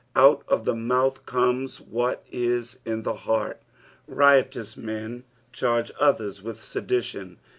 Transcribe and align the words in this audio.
Out 0.15 0.43
of 0.47 0.65
the 0.65 0.73
mouth 0.73 1.27
cornea 1.27 1.79
what 1.87 2.25
is 2.31 2.79
in 2.85 3.03
the 3.03 3.13
heait. 3.13 3.57
Riotous 4.07 4.75
men 4.75 5.25
charge 5.53 5.91
others 5.99 6.41
with 6.41 6.57
sedition. 6.57 7.37